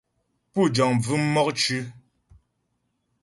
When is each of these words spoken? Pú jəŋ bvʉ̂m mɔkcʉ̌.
Pú 0.51 0.61
jəŋ 0.75 0.91
bvʉ̂m 1.03 1.23
mɔkcʉ̌. 1.33 1.79